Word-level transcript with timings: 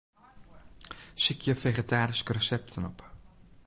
Sykje 1.25 1.55
fegetaryske 1.55 2.33
resepten 2.39 2.85
op. 2.93 3.09